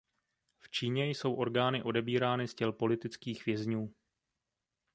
[0.59, 3.93] V Číně jsou orgány odebírány z těl politických vězňů.